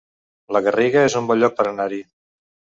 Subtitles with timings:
[0.55, 2.03] La Garriga es un bon lloc per anar-hi